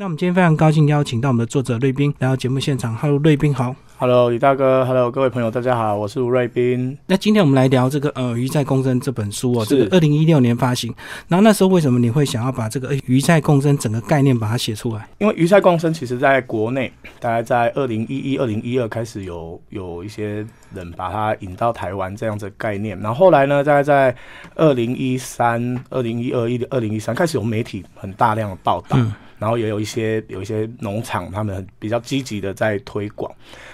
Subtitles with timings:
[0.00, 2.96] 那我们今天非常高兴邀请到我们的作者瑞斌来到节目现场。
[2.96, 3.76] Hello，瑞斌好。
[3.98, 6.96] Hello，李大哥，Hello，各位朋友，大家好，我是吴瑞斌。
[7.04, 10.90] 那今天我们来聊这个呃《鱼菜共生》这本书哦，是这个二零一六年发行。
[11.28, 15.06] 然后那时候为什么你会想要把这个呃《鱼菜共生》整个概念把它写出来？
[15.18, 24.16] 因为鱼菜共生，其实在国内大概在二零一一、二零一二开始有有一些人把它引到台湾这样子的概念，然后后来呢，大概在
[24.54, 28.96] 二零一三、二零一二、一二零一三开始有媒体很大量的报道。
[28.96, 33.32] 嗯然后也有一些有一些农场，他们比较积极的在推广。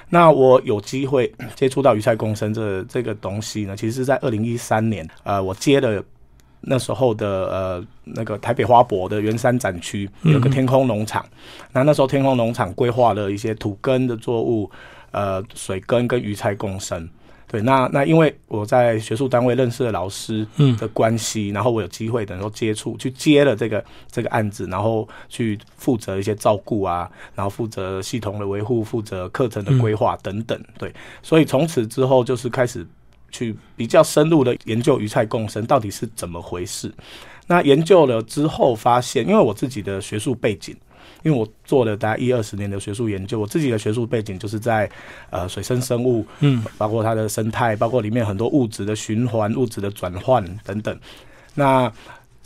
[0.08, 6.02] 那我有机会 接触到鱼菜共生这这个东西呢，其实是在二零一三年，呃，我接了
[6.60, 11.26] 那时候的呃那个台北花博的圆山展区有个嗯天空农场，
[11.72, 14.70] 那那时候天空农场规划了一些土根的作物，
[15.10, 17.08] 呃，水根跟鱼菜共生。
[17.48, 30.60] 对，那那因为我在学术单位认识的老师嗯的关系，然后我有机会能够接触去接了这个这个案子，然后去负责一些照顾啊，然后负责系统的维护，负责课程的规划等等。
[30.76, 32.84] 对，所以从此之后就是开始
[33.30, 36.92] 去比较深入的研究鱼菜共生到底是怎么回事。
[37.46, 40.76] 那研究了之后发现，因为我自己的学术背景。
[41.26, 44.88] 因为我做了大概一二十年的学术研究，我自己的学术背景就是在
[45.28, 50.96] 呃水生生物，嗯，包括它的生态，包括里面很多物质的循环、物质的转换等等。
[51.52, 51.92] 那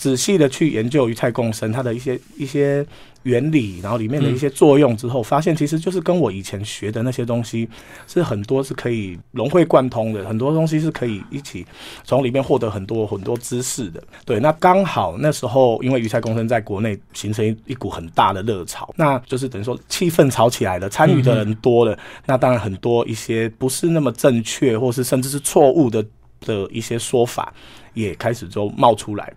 [0.01, 2.85] 仔细的去研究鱼菜共生它的一些一些
[3.25, 7.69] 原理，然后里面的一些作用之后，发现其实就是跟我以前学的那些东西
[8.07, 11.67] 是很多是可以融会贯通的，很多东西是可以一起
[12.03, 14.03] 从里面获得很多很多知识的。
[14.25, 26.03] 对，那刚好那时候因为鱼菜共生在国内形成一股很大的热潮，那就是等于说气氛炒起来了，参与的人多了，那当然很多一些不是那么正确，或是甚至是错误的
[26.41, 27.53] 的一些说法
[27.93, 29.31] 也开始就冒出来。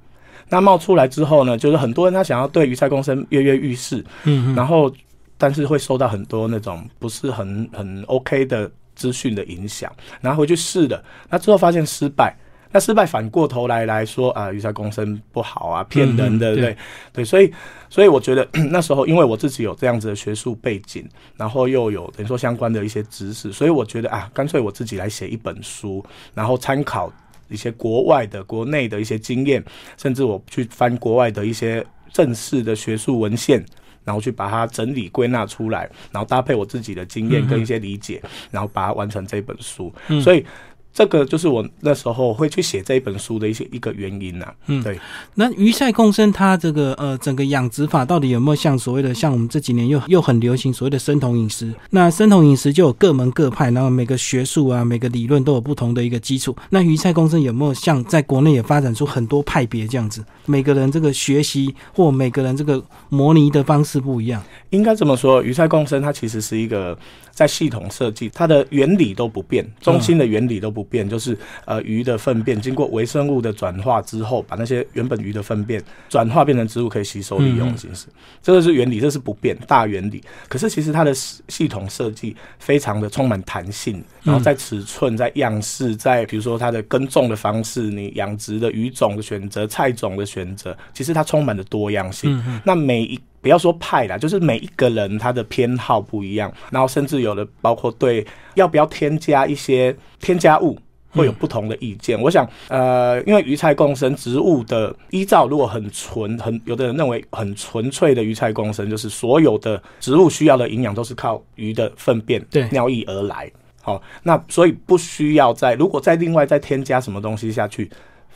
[0.53, 4.93] 那冒出来之后呢，就是很多人他想要对鱼菜共生跃跃欲试，嗯然后
[5.35, 12.35] 但是会受到很多那种不是很很 OK 的资讯的影响，然后回去试了，那之后发现失败。
[12.75, 16.77] 那失败反过头来来说啊，鱼菜共生不好啊，骗人的，嗯对对？
[17.13, 17.53] 对，所以
[17.87, 21.07] 所以我觉得 那时候，因为我自己有这样子的学术背景，
[21.37, 27.13] 然后又有等于说相关的一些知识，所以我觉得啊，干脆我自己来写一本书，然后参考
[27.53, 29.63] 一些国外的、国内的一些经验，
[29.97, 33.63] 甚至我去翻国外的一些正式的学术文献。
[34.05, 38.21] 然后去把它整理归纳出来，然后搭配我自己的经验跟一些理解，
[38.51, 39.89] 然后把它完成这本书。
[40.09, 40.45] 嗯所以
[40.93, 44.99] 这个就是我那时候会去写这一本书的一些一个原因呐、嗯对。
[45.33, 51.73] 那鱼菜共生它这个呃整个养殖法到底有没有像所谓的像我们这几年又又很流行所谓的生酮饮食？
[51.89, 56.55] 那生酮饮食就有各门各派，然后每个学术啊每个理论都有不同的一个基础。
[56.69, 60.23] 那鱼菜共生有没有像在国内也发展出很多派别这样子？
[60.45, 64.43] 每个人这个学习或每个人这个模拟的方式不一样。
[64.69, 66.97] 应该这么说，鱼菜共生它其实是一个
[67.31, 78.07] 在系统设计，它的原理都不变，中心的原理都不变，就是呃鱼的粪便经过微生物的转化之后，把那些原本鱼的粪便转化变成植物可以吸收利用的形式，
[78.41, 80.23] 这个是原理，这是不变大原理。
[80.47, 92.43] 可是其实它的系系统设计非常的充满弹性，然后在尺寸、在样式、在比如说它的耕种的方式、你养殖的鱼种的选择、菜种的选择，其实它充满了多样性。
[92.63, 100.75] 那每一不要说派啦，就是每一个人他的偏好不一样，然后甚至有的包括对要不要添加一些添加物。
[101.15, 102.19] 会有不同的意见。
[102.19, 113.47] 我想，呃，因为鱼菜共生植物的依照，如果很纯，很有的人认为很纯粹的鱼菜共生，就是所有的植物需要的营养都是靠鱼的粪便、对尿液而来。
[113.83, 117.87] 好，那所以不需要再如果再另外再添加什么东西下去，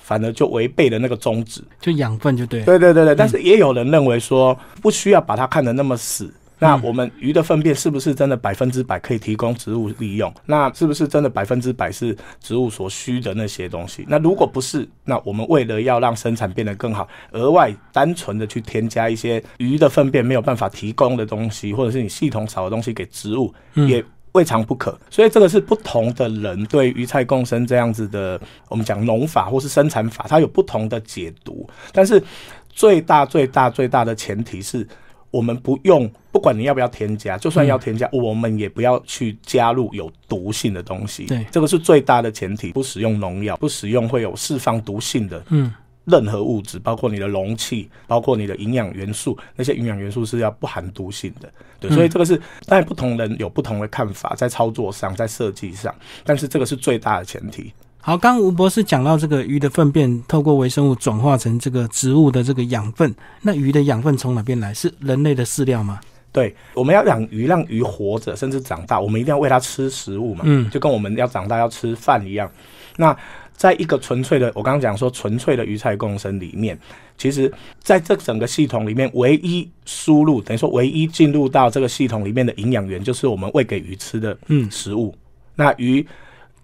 [0.08, 1.62] 反而就违背了那个宗旨。
[1.82, 2.66] 就养分就对了。
[2.66, 6.34] 对对对对，但是也有人认为说，不需要把它看得那么死。
[6.60, 10.34] 那我们鱼的粪便是不是真的百分之百可以提供植物利用？
[10.46, 14.04] 那是不是真的百分之百是植物所需的那些东西？
[14.08, 24.04] 那如果不是，那我们为了要让生产变得更好，额外单纯的去添加一些鱼的粪便没有办法提供的东西，或者是你系统少的东西给植物，也
[24.38, 24.98] 未尝不可。
[25.10, 28.40] 所以这个是不同的人对鱼菜共生这样子的，
[28.70, 31.68] 我们讲农法或是生产法，它有不同的解读。
[31.92, 32.22] 但是
[32.70, 34.88] 最大最大最大的前提是。
[35.30, 41.26] 我们不用，不管你要不要添加，就算要添加，我们也不要去加入有毒性的东西。
[41.26, 42.72] 对这个是最大的前提。
[42.72, 45.72] 不使用农药，不使用会有释放毒性的嗯
[46.08, 51.50] 任何物质，包括你的容器，包括你的营养元素，那些营养元素是要不含毒性的。
[51.80, 55.94] 对，所以这个是当然不同人有不同的看法，在操作上，在设计上，
[56.24, 57.72] 但是这个是最大的前提。
[58.00, 64.74] 好，刚吴博士讲到这个鱼的粪便透过微生物转化成这个植物的这个养分，那鱼的养分从哪边来？
[64.74, 66.00] 是人类的饲料吗？
[66.32, 70.44] 对，我们要养鱼，让鱼活着，甚至长大，我们一定要喂它吃食物嘛。
[70.46, 72.50] 嗯，就跟我们要长大要吃饭一样。
[72.96, 73.16] 那
[73.58, 76.80] 在一个纯粹的，我刚刚讲说纯粹的鱼菜共生里面，
[77.18, 77.52] 其实
[77.84, 85.14] 在这整个系统里面，唯一输入等于说唯一进入到这个系统里面的营养源，就是我们喂给鱼吃的嗯食物。
[85.56, 86.08] 那鱼。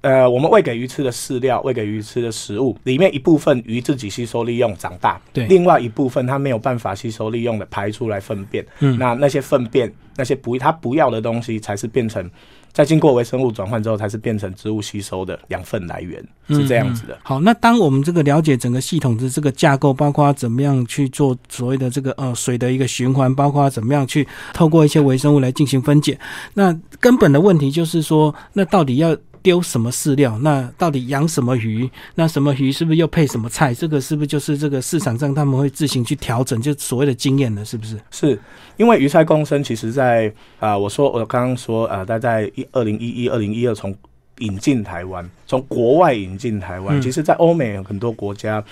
[0.04, 12.30] 呃，我们喂给鱼吃的饲料，喂给鱼吃的食物里面一部分鱼自己吸收利用长大，对另外一部分它没有办法吸收利用的排出来粪便，嗯那那些粪便那些不它不要的东西才是变成
[12.74, 17.18] 在经过微生物转换之后，才是变成植物吸收的养分来源，是这样子的。
[17.24, 26.20] 好，那当我们这个了解整个系统的这个架构，包括怎么样去做所谓的这个呃水的一个循环，包括怎么样去透过一些微生物来进行分解，
[26.56, 30.40] 那根本的问题就是说，那到底要丢什么饲料？
[30.40, 31.88] 那到底养什么鱼？
[32.16, 33.74] 那什么鱼是不是又配什么菜？
[33.74, 38.00] 这个是不是就是这个市场上他们会自行去调整，就所谓的经验了，是不是？
[38.10, 38.40] 是
[38.78, 40.28] 因为鱼菜共生，其实在
[40.60, 43.94] 啊、呃我说我刚刚说啊，大概一二零一一、二零一二从
[44.40, 48.64] 引进台湾，从国外引进台湾，嗯其实在欧美很多国家，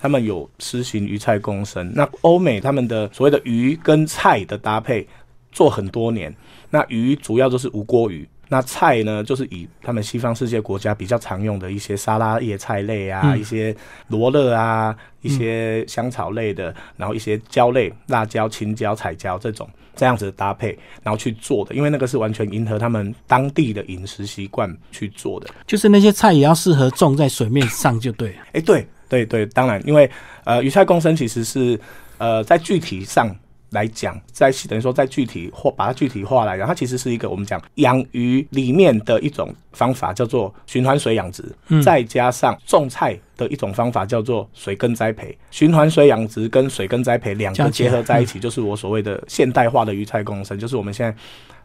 [0.00, 1.92] 他们有实行鱼菜共生。
[1.94, 5.06] 那欧美他们的所谓的鱼跟菜的搭配
[5.50, 6.32] 做很多年，
[6.70, 8.26] 那鱼主要都是无锅鱼。
[8.52, 13.74] 那菜呢，就是以他们西方世界国家比较常用的一些沙拉叶菜类啊，嗯一些
[14.08, 25.46] 罗勒啊，一些香草类的，然后一些椒类，辣椒、青椒、彩椒这种这样子的搭配，然后去做的，因为那个是完全迎合他们当地的饮食习惯去做的。
[25.64, 28.38] 就是那些菜也要适合种在水面上就对了。
[28.54, 30.10] 哎、对对对，当然，因为
[30.42, 31.78] 呃，鱼菜共生其实是
[32.18, 33.32] 呃在具体上
[33.70, 45.36] 来讲，在等于说在具体或把它具体化来讲，它其实是一个我们讲养鱼里面的一种方法，叫做循环水养殖，嗯再加上种菜的一种方法叫做水耕栽培。
[45.50, 51.16] 循环水养殖跟水耕栽培两个结合在一起，就是我所谓的现代化的鱼菜共生，就是我们现在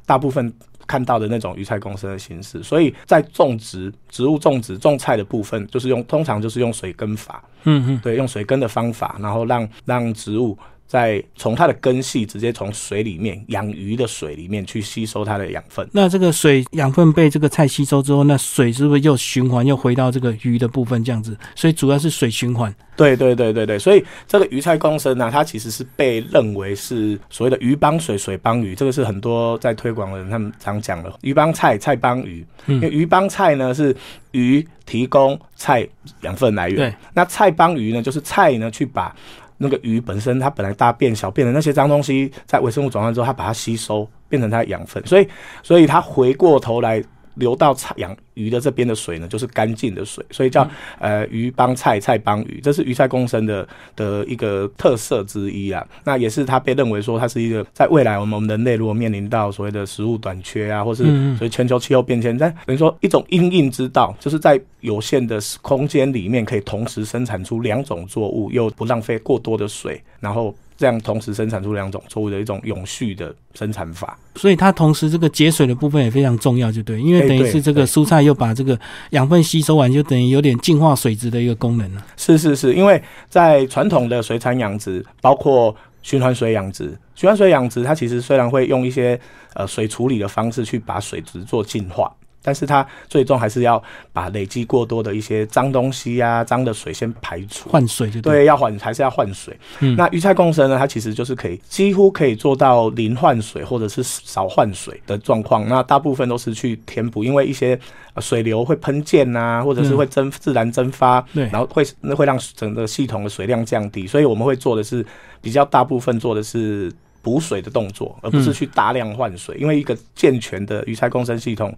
[0.06, 0.54] 大部分
[0.86, 2.62] 看到的那种鱼菜共生的形式。
[2.62, 10.56] 所以在种植植物种植种菜的部分，就是用通常就是用水耕法，嗯嗯，对，用水耕的方法，然后让让植物
[10.87, 15.87] 在从它的根系直接从水里面养鱼的水里面去吸收它的养分。
[15.91, 21.37] 那这个水养分被这个菜吸收之后，那水是不是又循环又回到这个鱼的部分这样子？
[21.55, 22.73] 所以主要是水循环。
[22.95, 32.45] 对对对对对，所以这个鱼菜共生呢、它其实是被认为是所谓的鱼帮水，水帮鱼，这个是很多在推广的人他们常讲的鱼帮菜，菜帮鱼。
[32.67, 33.95] 嗯因为鱼帮菜呢是
[34.31, 35.87] 鱼提供菜
[36.21, 39.13] 养分来源，对，那菜帮鱼呢就是菜呢去把
[39.57, 45.28] 那个鱼本身它本来大变、小变的那些脏东西，在微生物转换之后，它把它吸收，变成它的养分，所以
[45.63, 47.02] 所以它回过头来
[47.35, 50.67] 流到菜养鱼的这边的水呢，就是干净的水，所以叫、
[50.99, 55.85] 呃鱼帮菜，菜帮鱼，这是鱼菜共生的的一个特色之一啊。
[56.03, 61.03] 那也是它被认为说它是一个在未来我们我们人类如果面临到所谓的食物短缺啊，或是
[61.37, 74.18] 所以全球气候变迁，但等于说一种因应之道，就是在有限的空间里面可以同时生产出两种作物，又不浪费过多的水，然后这样同时生产出两种作物的一种永续的生产法。
[74.36, 78.77] 所以它同时这个节水的部分也非常重要，就对，因为哎等于是这个蔬菜又把这个
[79.12, 82.06] 养分吸收完，就等于有点净化水质的一个功能了。
[82.18, 89.19] 是是是，因为在传统的水产养殖，包括循环水养殖，循环水养殖它其实虽然会用一些
[89.54, 92.14] 呃水处理的方式去把水质做净化。
[92.45, 93.81] 但是它最终还是要
[94.14, 97.68] 把累积过多的一些脏东西啊、脏的水先排除。
[97.69, 98.33] 换水就对。
[98.33, 99.57] 对，要换还是要换水。
[99.80, 105.68] 嗯那鱼菜共生呢，它其实就是可以几乎可以做到零换水或者是少换水的状况。
[105.68, 107.80] 那大部分都是去填补，因为一些
[108.14, 114.06] 呃水流会喷溅呐，或者是会蒸、自然蒸发，对然后会那会让整个系统的水量降低。
[114.06, 115.04] 所以我们会做的是
[115.42, 119.57] 比较大部分做的是补水的动作，而不是嗯去大量换水。
[119.57, 121.75] 因为一个健全的鱼菜共生系统。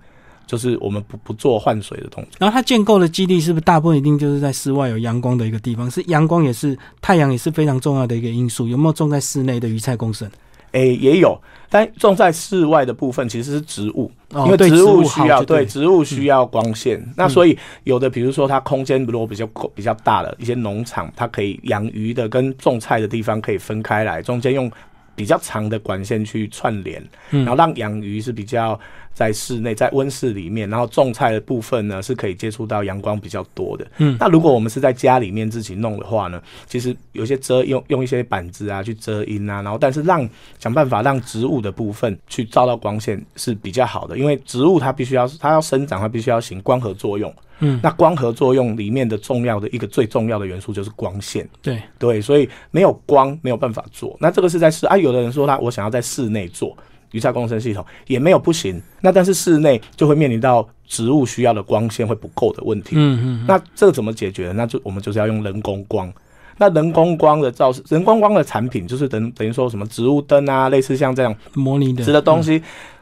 [0.48, 2.32] 就是我们不不做换水的动作。
[2.40, 5.92] 然后它建构的基地是不是大部分一定就是在室外有阳光的一个地方？
[5.92, 8.68] 是阳光也是太阳也是非常重要的一个因素。
[8.68, 10.28] 有没有种在室内的鱼菜共生？
[10.74, 11.40] 诶、也有，
[11.70, 17.02] 但种在室外的部分其实是植物，哦因为植物需要对对植物需要光线。
[17.16, 24.70] 那所以有的，比如说它空间如果比较比较大的一些农场，它可以养鱼的跟种菜的地方可以分开来，中间用
[25.16, 27.02] 比较长的管线去串联，
[27.32, 28.78] 嗯然后让养鱼是比较
[29.18, 33.88] 在室内在温室里面，然后种菜的部分呢是可以接触到阳光比较多的。
[33.98, 47.34] 嗯那如果我们是在家里面自己弄的话呢，其实有些遮用用一些板子啊去遮阴啊，然后但是让想办法让植物的部分去照到光线是比较好的，因为植物它必须要它要生长，它必须要行光合作用。
[47.60, 51.50] 嗯，那光合作用里面的重要的一个最重要的元素就是光线。
[51.60, 54.16] 对，对，所以没有光没有办法做。
[54.20, 56.78] 那这个是在室啊，有的人说他我想要在室内做
[57.18, 58.80] 鱼菜共生系统，也没有不行。
[59.02, 62.96] 那但是室内就会面临到植物需要的光线会不够的问题。
[62.96, 64.54] 嗯嗯，那这个怎么解决？
[64.56, 66.14] 那就我们就是要用人工光。
[66.60, 72.62] 那人工光的照人工光的产品就是等等于说什么植物灯啊，类似像这样模拟的值的东西，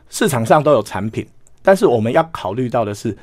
[0.10, 1.26] 市场上都有产品。
[1.62, 3.16] 但是我们要考虑到的是，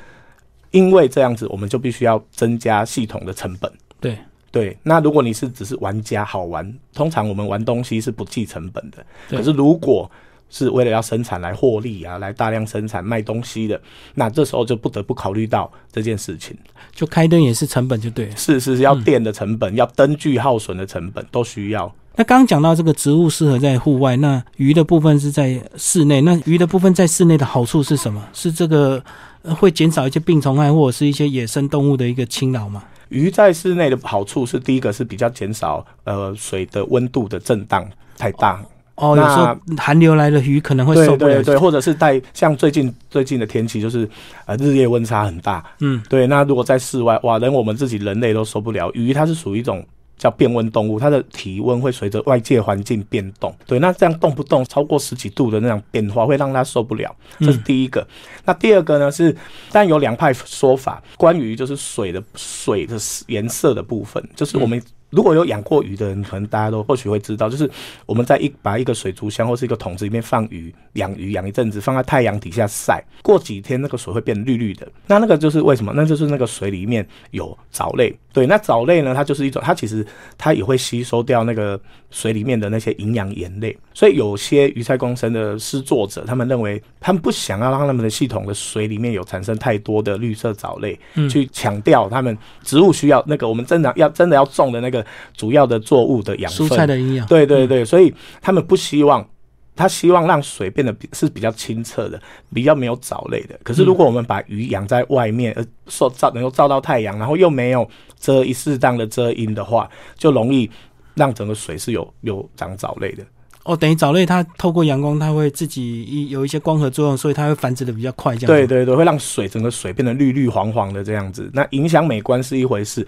[0.71, 3.71] 因为这样子，我们就必须要增加系统的成本。
[4.01, 4.17] 对
[4.51, 9.05] 对，那如果你是只是玩家好玩，通常我们玩东西是不计成本的。
[9.29, 10.09] 可是如果
[10.49, 13.79] 是为了要生产来获利啊，来大量生产卖东西的，
[14.15, 16.55] 那这时候就不得不考虑到这件事情。
[16.91, 18.35] 就开灯也是成本就对了。
[18.35, 21.93] 是是是要电的成本，要灯具耗损的成本都需要。
[22.15, 26.21] 那刚刚讲到这个植物适合在户外，那鱼的部分是在室内。
[26.21, 28.23] 那鱼的部分在室内的好处是什么？
[28.33, 29.03] 是这个
[29.41, 32.83] 呃会减少一些病虫害或者是一些野生动物的一个侵扰吗？
[33.09, 38.65] 鱼在室内的好处是，第一个是比较减少呃水的温度的震荡太大，哦，
[39.01, 41.35] 有那时候寒流来了，鱼可能会受不了。
[41.35, 44.07] 对对，或者是带像最近最近的天气就是
[44.45, 48.91] 呃日夜温差很大，嗯，对，那如果在室外，哇，连我们自己人类都受不了。
[48.93, 49.83] 鱼它是属于一种
[50.15, 53.53] 叫变温动物，它的体温会随着外界环境变动。
[53.65, 57.13] 对，那这样动不动超过十几度的那种变化，会让它受不了。
[57.39, 58.07] 这是第一个。
[58.45, 59.35] 那第二个呢是，
[59.71, 62.95] 但有两派说法，关于就是水的水的
[63.25, 64.79] 颜色的部分，就是我们。
[65.13, 67.69] 如果有养过鱼的人，可能大家都或许会知道，就是
[68.07, 74.87] 我们在一把一个水族箱或是一个桶子里面放鱼，养鱼养一阵子，放在太阳底下晒，过几天那个水会变绿绿的。
[75.05, 75.93] 那那个就是为什么？
[75.95, 78.13] 那就是那个水里面有藻类。
[78.33, 80.03] 对，那藻类呢，它就是一种，它其实
[80.39, 81.79] 它也会吸收掉那个
[82.09, 83.77] 水里面的那些营养盐类。
[83.93, 95.02] 所以有些鱼菜共生的施作者，他们认为他们不想要让他们的系统的水里面有产生太多的绿色藻类，嗯去强调他们植物需要那个我们正常要真的要种的那个
[95.35, 96.67] 主要的作物的养分。
[96.67, 97.25] 蔬菜的营养。
[97.27, 99.27] 对对对，所以他们不希望，
[99.75, 102.21] 他希望让水变得是比较清澈的，
[102.53, 103.59] 比较没有藻类的。
[103.63, 107.87] 可是如果我们把鱼养在外面，呃，受照能够照到太阳，然后又没有
[108.19, 110.69] 遮一适当的遮阴的话，就容易
[111.15, 113.23] 让整个水是有有长藻类的。
[113.65, 118.47] 哦，等于藻类它透过阳光，它会自己一有一些光合作用，所以它会繁殖的比较快，这样子。
[118.47, 121.49] 对对对，会让水整个水变得绿绿黄黄的这样子。
[121.53, 123.07] 那影响美观是一回事，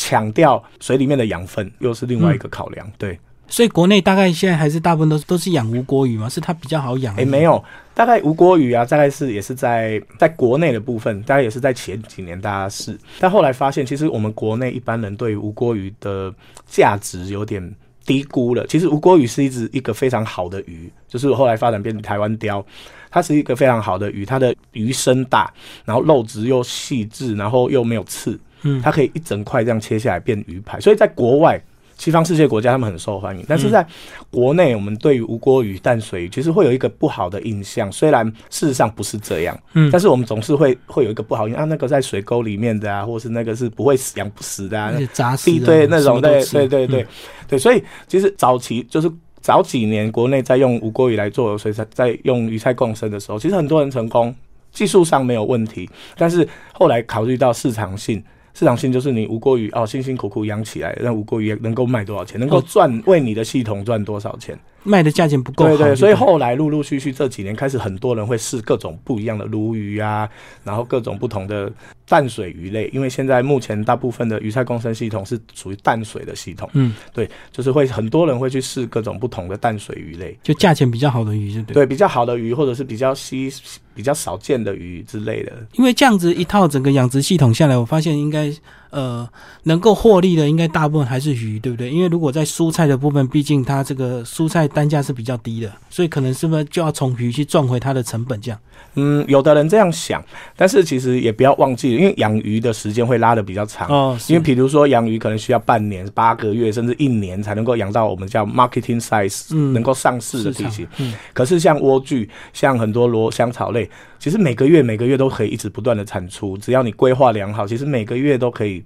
[0.00, 2.90] 强调水里面的养分又是另外一个考量。
[2.96, 3.18] 对。
[3.48, 7.14] 所以国内大概现在还是大部分都是都是养无国鱼嘛，是它比较好养。
[7.16, 16.32] 诶，没有，大概无锅鱼啊，大概是也是在在国内的部分，大概也是在前几年大家是，但后来发现，其实我们国内一般人对于无锅鱼的
[16.64, 17.60] 价值有点
[18.06, 18.64] 低估了。
[18.68, 22.64] 其实无锅鱼是一只一个非常好的鱼，就是后来发展变成台湾鲷，
[23.10, 25.52] 它是一个非常好的鱼，它的鱼身大，
[25.84, 31.60] 然后肉质又细致，然后又没有刺，嗯它可以一整块这样切下来变鱼排，所以在国外。
[32.00, 33.86] 西方世界国家他们很受欢迎，但是在
[34.30, 37.92] 国内，我们对于无锅鱼、淡水鱼其实会有一个不好的印象。
[37.92, 47.06] 虽然事实上不是这样，嗯但是我们总是会会有一个不好印象啊，那个在水沟里面的啊，或是那个是不会死养不死的啊杂食、对那种对对对对、嗯
[47.48, 49.12] 对，所以其实早期就是
[49.42, 54.34] 早几年国内在用无锅鱼来做水菜，在用鱼菜共生的时候，其实很多人成功，
[54.72, 55.86] 技术上没有问题，
[56.16, 58.24] 但是后来考虑到市场性。
[58.52, 64.58] 市场性就是你无过于哦，辛辛苦苦养起来，那无过于能够卖多少钱，能够哦赚为你的系统赚多少钱？
[64.82, 65.70] 卖的价钱不够好。
[65.76, 70.28] 对对，所以后来陆陆续续这几年开始，很多人会试各种不一样的鲈鱼啊，
[70.64, 71.70] 然后各种不同的
[72.06, 81.74] 淡水鱼类，因为现在目前大部分的鱼菜共生系统是属于淡水的系统，嗯，对，就是会很多人会去试各种不同的淡水鱼类，就价钱比较好的鱼，就对。
[81.74, 83.52] 对，比较好的鱼或者是比较稀、
[83.94, 85.52] 比较少见的鱼之类的。
[85.72, 88.52] 因为这样子一套整个养殖系统下来，我发现应该
[88.90, 89.28] 呃
[89.64, 91.90] 能够获利的，应该大部分还是鱼，对不对？
[91.90, 98.40] 因为如果在蔬菜的部分，毕竟它这个蔬菜单价是比较低的，所以可能是不是就要从鱼去赚回它的成本？
[98.40, 98.58] 这样
[98.94, 100.24] 嗯，有的人这样想，
[100.56, 103.86] 但是其实也不要忘记，因为养鱼的时间会拉的比较长。
[103.88, 110.86] 哦，因为比如说养鱼可能需要半年、八个月甚至一年才能够养到我们叫 marketing size，、嗯能够上市的体型。
[110.96, 118.79] 嗯可是像莴苣、像很多螺香草类，其实每个月每个月都可以一直不断的产出，只要你规划良好，其实每个月都可以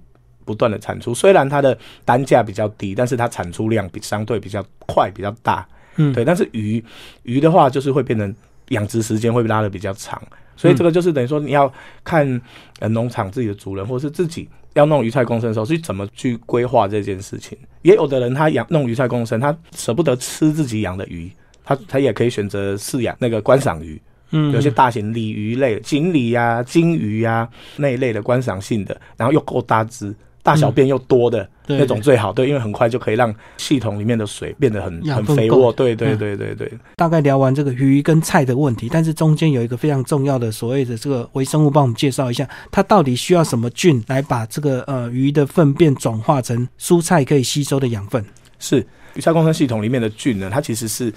[0.45, 1.13] 不断的产出。
[1.13, 5.67] 虽然它的单价比较低，但是它产出量比相对比较快、比较大。
[5.97, 6.83] 嗯，对，但是鱼
[7.23, 8.33] 鱼的话，就是会变成
[8.69, 10.21] 养殖时间会拉的比较长，
[10.57, 11.71] 所以这个就是等于说你要
[12.03, 12.41] 看
[12.79, 17.57] 呃农场自己的主人，或是自己要弄鱼菜共生的时候，去怎么去规划这件事情。
[17.81, 21.31] 也有的人他养弄鱼菜共生，他舍不得吃自己养的鱼，
[21.63, 24.01] 他他也可以选择饲养那个观赏鱼。
[24.31, 27.47] 嗯有些大型鲤鱼类、锦鲤呀、金鱼呀
[27.77, 30.13] 那一类的观赏性的，然后又够大只。
[30.45, 31.79] 大小便又多的、对。
[31.79, 36.17] 那种最好，对，因为很快就可以让系统里面的水变得很很肥沃，对对嗯。
[36.19, 48.23] 对对对，大概聊完这个鱼跟菜的问题，但是中间有一个非常重要的所谓的这个微生物，帮我们介绍一下，它到底需要什么菌来把这个呃鱼的粪便转化成蔬菜可以吸收的养分？
[48.59, 48.85] 是
[49.15, 51.11] 鱼菜共生系统里面的菌呢，它其实是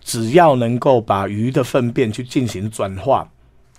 [0.00, 3.28] 只要能够把鱼的粪便去进行转化，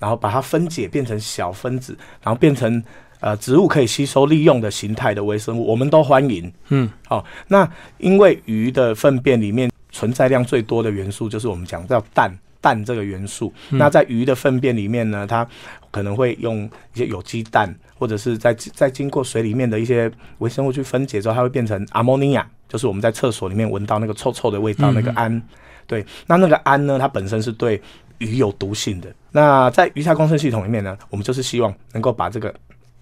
[0.01, 2.84] 然后把它分解变成小分子，然后变成
[3.19, 6.51] 呃植物可以吸收利用的形态的微生物，我们都欢迎。
[6.69, 12.36] 嗯，好、那因为鱼的粪便里面存在量最多的元素就是我们讲叫氮。
[12.62, 15.48] 氮这个元素，嗯那在鱼的粪便里面呢，它
[15.91, 25.39] 可能会用一些有机氮，或者是在在经过水里面的一些微生物去分解之后，它会变成阿莫尼亚，就是我们在厕所里面闻到那个臭臭的味道，嗯那个氨。
[25.86, 27.79] 对，那那个氨呢，它本身是对
[28.17, 29.13] 鱼有毒性的。
[29.31, 32.51] 那在鱼菜共生系统里面呢，我们就是希望能够把这个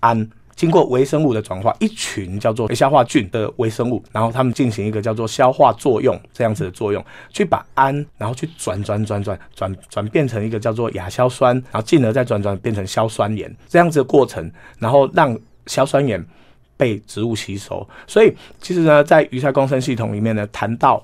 [0.03, 16.23] 氨经过微生物的转化，一群叫做消化菌的微生物，然后它们进行一个叫做消化作用这样子的作用，去把氨然后去转转转转转转变成一个叫做亚硝酸，然后进而再转转变成硝酸盐这样子的过程，然后让硝酸盐
[16.77, 17.85] 被植物吸收。
[18.05, 18.31] 所以
[18.61, 21.03] 其实呢，在鱼菜共生系统里面呢，谈到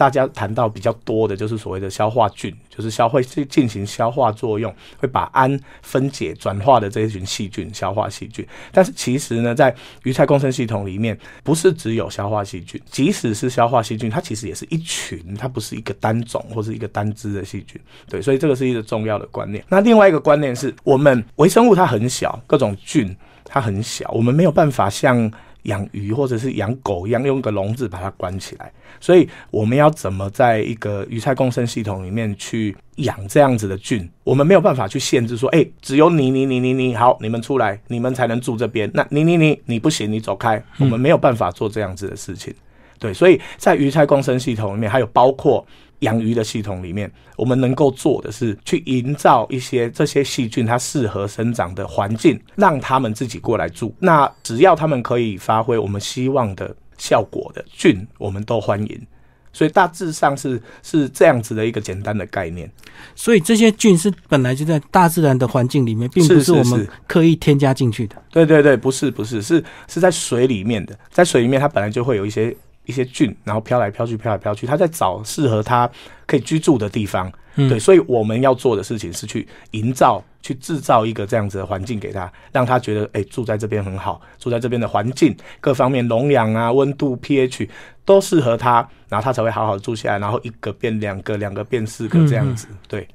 [0.00, 8.42] 大家谈到比较多的就是所谓的消化菌，就是消会去进行消化作用，会把氨分解转化的这一群细菌，消化细菌。
[8.72, 17.78] 但是其实呢，在鱼菜共生系统里面，不是只有消化细菌，即使是消化细菌，它其实也是一群，它不是一个单种或是一个单支的细菌。
[18.08, 19.62] 对，所以这个是一个重要的观念。
[19.68, 23.14] 那另外一个观念是我们微生物它很小，各种菌
[23.44, 25.30] 它很小，我们没有办法像
[25.62, 28.72] 养鱼或者是养狗一样用一个笼子把它关起来。
[29.00, 34.08] 所以我们要怎么在一个鱼菜共生系统里面去养这样子的菌？
[34.24, 38.90] 我们没有办法去限制说，哎、只有你你你你你好，你们出来，你们才能住这边。
[38.92, 40.62] 那你你你你不行，你走开。
[40.78, 42.54] 我们没有办法做这样子的事情。
[42.98, 45.66] 对，所以在鱼菜共生系统里面，还有包括
[46.00, 53.94] 养鱼的系统里面，我们能够做的是去营造一些这些细菌它适合生长的环境，让它们自己过来住。
[53.98, 59.06] 那只要它们可以发挥我们希望的效果的菌，我们都欢迎。
[59.52, 62.70] 所以大致上是是这样子的一个简单的概念。
[63.16, 68.14] 所以这些菌是本来就在大自然的环境里面，并不是我们刻意添加进去的。
[68.30, 72.56] 对对对，不是不是，是是在水里面的，在水里面它本来就会有一些
[72.90, 75.88] 一些菌，然后飘来飘去，飘来飘去，它在找适合它
[76.26, 77.32] 可以居住的地方。
[77.56, 87.68] 嗯对，所以我们要做的事情是去营造、去制造一个这样子的环境给他，让他觉得，哎、住在这边很好，住在这边的环境各方面容量啊、温度、pH
[88.04, 92.68] 都适合他，然后他才会好好地住下来，然后一个变两个，两个变四个这样子。
[92.86, 93.06] 对，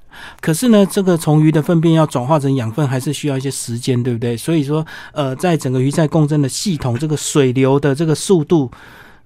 [0.41, 4.35] 可是呢，这个从鱼的粪便要转化成养分，还是需要一些时间，对不对？
[4.35, 8.69] 所以说，呃，在整个鱼在共振的系统，这个水流的这个速度，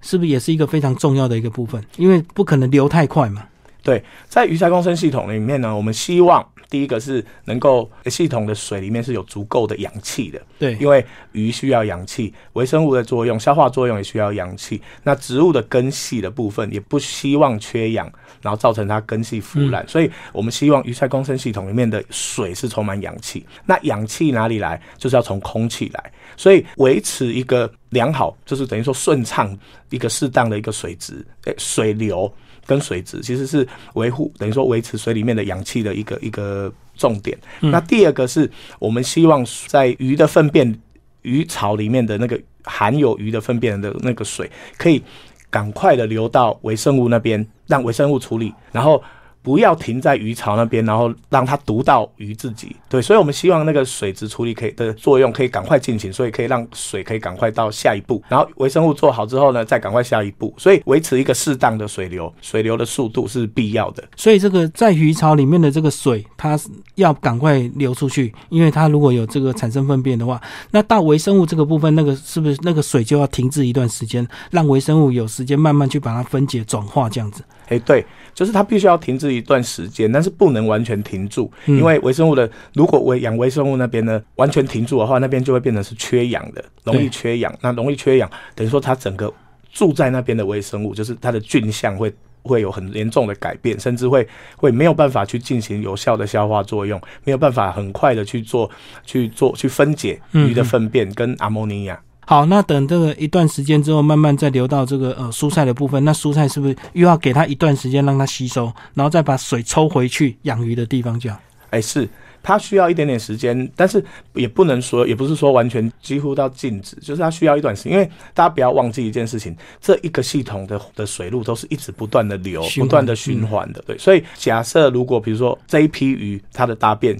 [0.00, 1.82] 是不是也是一个非常重要的一个部分？
[1.96, 3.44] 因为不可能流太快嘛。
[3.82, 14.80] 对，在鱼菜共生系统里面呢，我们希望第一个是能够系统的水里面是有足够的氧气的，对，因为鱼需要氧气，微生物的作用、消化作用也需要氧气。
[15.02, 19.86] 那植物的根系的部分也不希望缺氧，然后造成它根系腐烂。
[19.88, 23.44] 所以我们希望鱼菜共生系统里面的水是充满氧气。
[23.64, 24.80] 那氧气哪里来？
[24.96, 26.12] 就是要从空气来。
[26.36, 32.32] 所以维持一个良好，就是等于说顺畅一个适当的一个水质，诶，水流。
[32.66, 37.36] 跟水质其实是维护，等于说维持水里面的氧气的一个一个重点。
[37.60, 40.78] 那第二个是我们希望在鱼的粪便、
[41.22, 45.02] 鱼槽里面的那个含有鱼的粪便的那个水，可以
[45.50, 49.02] 赶快的流到微生物那边，让微生物处理，然后。
[49.42, 52.76] 不要停在鱼槽那边，然后让它毒到鱼自己。
[52.88, 60.52] 对，所以我们希望那个水质处理可以的作用可以赶快进行，所以可以让水可以赶快到下一步，然后微生物做好之后呢，再赶快下一步。
[60.58, 64.04] 所以维持一个适当的水流，水流的速度是必要的。
[64.16, 66.58] 所以这个在鱼槽里面的这个水，它
[66.96, 77.42] 要赶快流出去，因为它如果有这个产生粪便的话，那到微生物这个部分，那个是不是那个水就要停滞一段时间，让微生物有时间慢慢去把它分解转化这样子？
[77.70, 78.04] 诶，对，
[78.34, 87.52] 就是它必须要停滞一段时间，但是不能完全停住，嗯因为微生物的如果微养微生物那边呢完全停住的话，那边就会变成是缺氧的，容易缺氧。
[87.60, 89.32] 那容易缺氧，等于说它整个
[89.72, 92.12] 住在那边的微生物，就是它的菌相会。
[92.42, 98.68] 会有很严重的改变，甚至会会没有办法去进行有效的消化作用，没有办法很快的去做
[99.04, 102.00] 去做去分解鱼的粪便跟阿莫尼亚。
[102.26, 111.40] 好，那等这个一段时间之后，慢慢再流到这个呃蔬菜的部分，那蔬菜是不是又要给它一段时间让它吸收，然后再把水抽回去养鱼的地方就好？
[111.70, 112.08] 哎，是。
[112.42, 114.02] 它需要一点点时间，但是
[114.32, 117.92] 也不能说，也不是说完全几乎到静止，就是它需要一段时间。
[117.92, 123.84] 因为大家不要忘记一件事情，这一个系统的的水路都是一直不断的流、不断的循环的。
[123.86, 127.14] 对，所以假设如果比如说这一批鱼它的大便。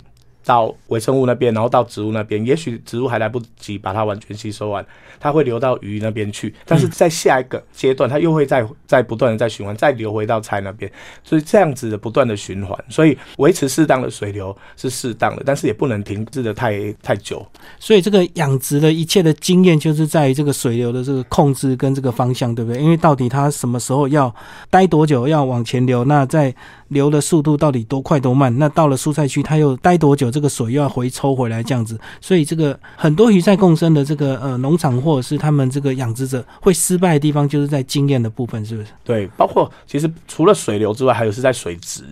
[0.51, 4.85] 到微生物那边，然后到植物那边，也许植物还来不及把它完全吸收完，
[5.21, 6.53] 它会流到鱼那边去。
[6.67, 10.91] 但是在下一个阶段，它又会再再不断的在循环，再流回到菜那边。
[11.23, 17.47] 所以这样子的不断的循环，所以维持适当的水流是适当的，但是也不能停滞的太太久。
[17.79, 22.83] 所以这个养殖的一切的经验，就是在于这个水流的这个控制跟这个方向，对不对？
[22.83, 24.35] 因为到底它什么时候要
[24.69, 26.53] 待多久，要往前流，那在
[26.91, 28.57] 流的速度到底多快多慢？
[28.59, 30.31] 那到了蔬菜区，它又待多久？
[30.31, 38.89] 这个水又要回抽回来，这样子，所以这个很多鱼在共生的这个呃农场或者是他们这个养殖者会失败的地方，就是在经验的部分，是不是？
[39.03, 42.03] 对，包括其实除了水流之外，还有是在水质，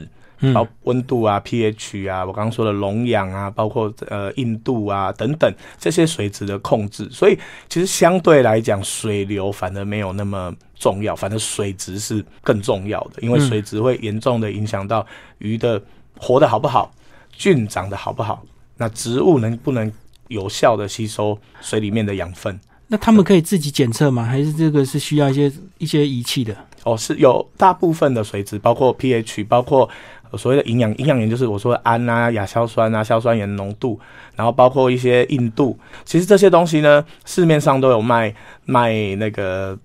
[0.54, 7.08] 包温度啊、pH 啊，我刚刚说的溶氧啊，包括呃硬度啊等等这些水质的控制。
[7.10, 15.06] 所以其实相对来讲，水流反而没有那么重要，反正水质是更重要的，因为水质会严重的影响到
[15.38, 15.82] 鱼的
[16.16, 16.92] 活的好不好。
[17.32, 18.42] 菌长得好不好？
[18.76, 19.92] 那植物能不能
[20.26, 22.58] 有效的吸收水里面的养分？
[22.88, 24.24] 那他们可以自己检测吗？
[24.24, 26.56] 还是这个是需要一些一些仪器的？
[26.82, 29.88] 哦，是有大部分的水质，包括 pH，包括
[30.36, 33.98] 所谓的营养营养盐，就是我说的氨啊、亚硝酸啊、硝酸盐浓度，
[34.36, 35.78] 然后包括一些硬度。
[36.04, 39.78] 其实这些东西呢，市面上都有卖卖那个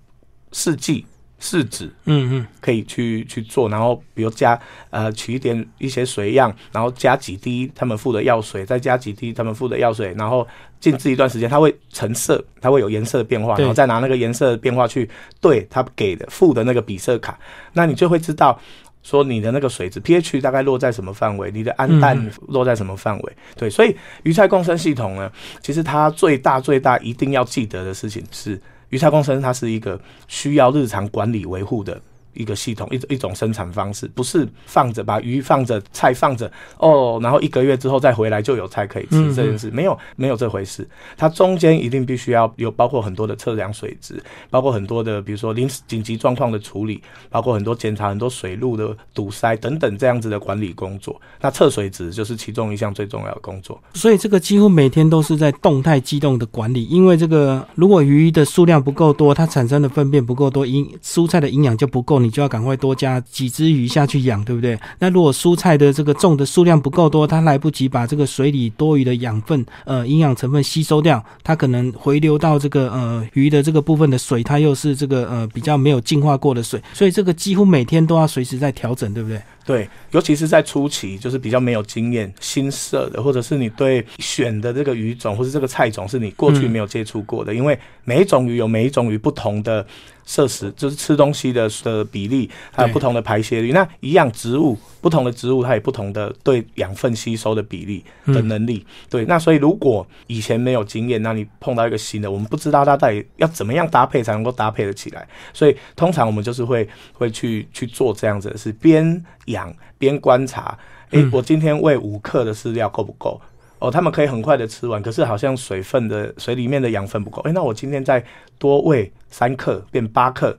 [0.52, 1.06] 试剂。
[1.40, 10.46] 试纸，嗯嗯，可以去去做，然后比如加呃取一点一些水样，然后加几滴他们附的药水，再加几滴他们附的药水，然后
[10.80, 15.06] 静置一段时间，它会成色，它会有颜色的变化，然后再拿那个颜色的变化去
[15.38, 17.38] 对它给的附的那个比色卡，
[17.74, 18.58] 那你就会知道
[19.04, 25.30] 说你的那个水质 pH 大概落在什么范围，你的氨氮落在什么范围，对，所以鱼菜共生系统呢，
[25.62, 28.60] 其实它最大最大一定要记得的事情是。
[28.90, 32.00] 鱼菜共生，它是一个需要日常管理维护的。
[32.34, 44.20] 一个系统一一种生产方式，不是放着把鱼放着菜放着哦，然后一个月之后再回来就有菜可以吃这件事没有没有这回事，它中间一定必须要有包括很多的测量水质，
[44.50, 51.20] 包括很多的比如说临时紧急状况的处理，包括很多检查很多水路的堵塞等等这样子的管理工作。
[51.40, 53.78] 那测水质就是其中一项最重要的工作。
[53.92, 62.23] 所以这个几乎每天都是在动态机动的管理，因为这个如果鱼的数量不够多，它产生的粪便不够多，营蔬菜的营养就不够。
[62.24, 64.78] 你就要赶快多加几只鱼下去养，对不对？
[64.98, 79.40] 那如果蔬菜的这个种的数量不够多，它来不及把这个水里多余的养分、呃营养成分吸收掉，它可能回流到这个呃鱼的这个部分的水，它又是这个呃比较没有净化过的水，所以这个几乎每天都要随时在调整，对不对？
[79.64, 89.86] 对，尤其是在初期，就是比较没有经验、新设的，或者是你对选的这个鱼种或是这个菜种是你过去没有接触过的，因为每一种鱼有每一种鱼不同的。
[90.26, 93.72] 摄食就是吃东西的的比例，还有不同的排泄率。
[93.72, 98.86] 那一样植物，不同的植物它有不同的对养分吸收的比例的能力。
[99.10, 105.28] 对，那所以如果以前没有经验，那你碰到一个新的，我们不知道它到底要怎么样搭配才能够搭配的起来。
[105.52, 109.22] 所以通常我们就是会会去去做这样子的事，边
[109.54, 110.76] 养边观察。
[111.10, 113.40] 诶，我今天喂五克的饲料够不够？
[113.78, 117.42] 哦，他们可以很快的吃完，可是好像水分的水里面的养分不够。
[117.42, 118.24] 哎，那我今天再
[118.58, 120.56] 多喂三克，变八克。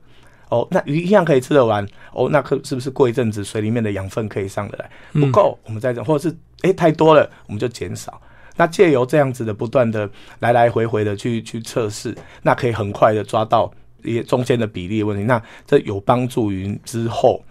[0.48, 1.84] 哦，那鱼一样可以吃得完。
[2.12, 4.90] 哦，那可是不是过一阵子水里面的养分可以上得来？
[5.20, 8.20] 不够，我们再整，或者是哎太多了，我们就减少。
[8.58, 13.70] 那借由这样子的不断的来来回回的去去测试，那可以很快的抓到
[14.04, 15.24] 一些中间的比例问题。
[15.24, 17.42] 那这有帮助于之后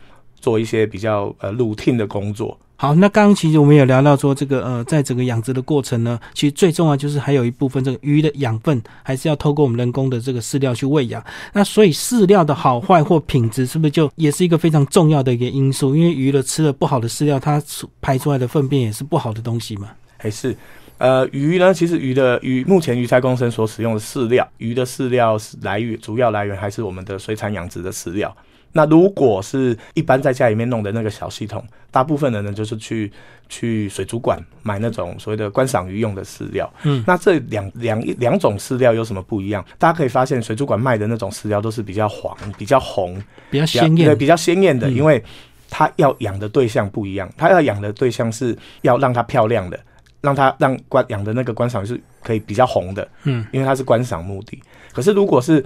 [0.46, 2.56] 做一些比较呃 routine 的工作。
[2.78, 11.24] 好，那刚刚其实我们也聊到说，这个呃，在整个养殖的过程呢，其实最重要就是还有一部分这个鱼的养分，还是要透过我们人工的这个饲料去喂养。
[11.54, 15.96] 那所以饲料的好坏或品质，是不是就也是一个非常重要的一个因素？
[15.96, 17.60] 因为鱼的吃了不好的饲料，它
[18.02, 19.90] 排出来的粪便也是不好的东西嘛。
[20.18, 20.56] 还是，
[20.98, 21.74] 呃，鱼呢？
[21.74, 28.36] 其实鱼的鱼目前鱼菜共生所使用的饲料，鱼的饲料是来源主要来源还是我们的水产养殖的饲料。
[28.78, 33.10] 那如果是一般在家里面弄的那个小系统，大部分的人就是去
[33.48, 36.70] 去水族馆买那种所谓的观赏鱼用的饲料。
[36.84, 39.64] 嗯，那这两两两种饲料有什么不一样？
[39.78, 43.16] 大家可以发现，水族馆卖的那种饲料都是比较黄、比较红、
[43.50, 45.24] 比较鲜艳、对比较鲜艳的，因为
[45.70, 49.80] 它要养的对象不一样，它要养的对象是要让它漂亮的，
[50.20, 53.08] 让它让观养的那个观赏鱼是可以比较红的。
[53.24, 54.62] 嗯，因为它是观赏目的。
[54.92, 55.64] 可是如果是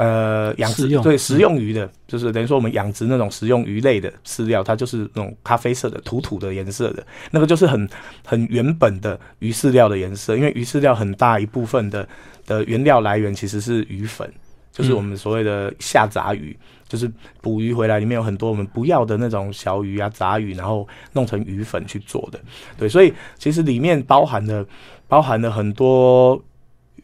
[0.00, 7.86] 呃养殖用对食用鱼的，就是等于说我们养殖那种食用鱼类的饲料，它就是那种咖啡色的、土土的颜色的，那个就是很
[8.24, 12.08] 很原本的鱼饲料的颜色，因为鱼饲料很大一部分的
[12.46, 14.32] 的原料来源其实是鱼粉，
[14.72, 16.56] 就是我们所谓的下杂鱼。
[16.90, 17.08] 就是
[17.40, 22.40] 捕鱼回来，里面有很多我们不要的那种小鱼啊、杂鱼，然后弄成鱼粉去做的。
[22.76, 24.66] 对，所以其实里面包含了
[25.06, 26.42] 包含了很多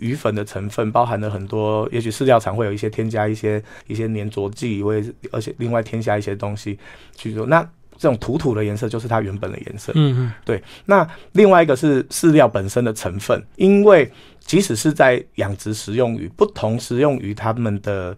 [0.01, 6.79] 鱼粉的成分，包含了很多，也许饲料厂会有一些添加一些一些粘着剂，或者而且另外添加一些东西
[7.17, 7.47] 去做。
[7.47, 7.63] 那
[7.99, 9.93] 这种土土的颜色就是它原本的颜色。
[9.95, 10.63] 嗯嗯，对。
[10.85, 18.15] 那另外一个是饲料本身的成分，因为即使是在养殖食用鱼，不同食用鱼它们的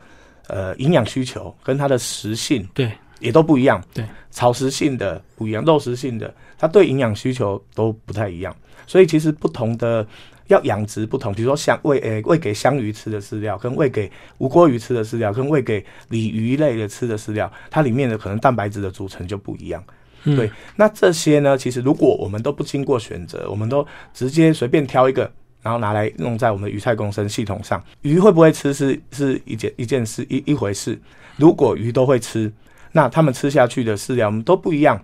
[0.49, 3.81] 呃营养需求跟它的食性对，也都不一样。
[3.95, 8.55] 对，草食性的不一样，肉食性的它对营养需求都不太一样。
[8.85, 10.05] 所以其实不同的
[10.49, 19.83] 要养殖不同，比如说香喂诶、喂给香鱼吃的饲料，跟喂给无锅鱼吃的饲料，跟喂给鲤鱼类的吃的饲料，它里面的可能蛋白质的组成就不一样。
[20.25, 25.31] 嗯对，那这些呢，其实如果我们都不经过选择，我们都直接随便挑一个，
[25.63, 30.99] 然后拿来用在我们的鱼菜共生系统上，鱼会不会吃是是一件一件事一一回事。
[31.37, 32.53] 如果鱼都会吃，
[32.91, 35.01] 那他们吃下去的饲料都不一样。